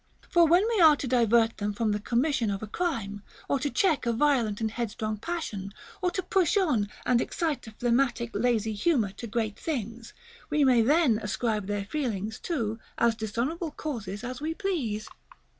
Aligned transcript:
For 0.31 0.47
when 0.47 0.67
we 0.73 0.81
are 0.81 0.95
to 0.95 1.07
divert 1.07 1.57
them 1.57 1.73
from 1.73 1.91
the 1.91 1.99
commission 1.99 2.49
of 2.49 2.63
a 2.63 2.67
crime, 2.67 3.21
or 3.47 3.59
to 3.59 3.69
check 3.69 4.07
a 4.07 4.11
violent 4.13 4.59
and 4.59 4.71
headstrong 4.71 5.17
passion, 5.17 5.75
or 6.01 6.09
to 6.09 6.23
push 6.23 6.57
on 6.57 6.89
and 7.05 7.21
excite 7.21 7.67
a 7.67 7.71
phlegmatic 7.73 8.31
lazy 8.33 8.73
humor 8.73 9.11
to 9.11 9.27
great 9.27 9.59
things, 9.59 10.13
we 10.49 10.63
may 10.63 10.81
then 10.81 11.19
ascribe 11.21 11.67
their 11.67 11.85
failings 11.85 12.39
to 12.39 12.79
as 12.97 13.13
dishonorable 13.13 13.69
causes 13.69 14.23
as 14.23 14.41
we 14.41 14.55
please. 14.55 15.07